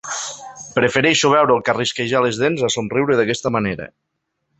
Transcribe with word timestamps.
Prefereixo 0.77 1.29
veure'l 1.33 1.61
carrisquejar 1.67 2.21
les 2.27 2.39
dents 2.45 2.63
a 2.69 2.71
somriure 2.77 3.19
d'aquesta 3.21 3.53
manera. 3.59 3.87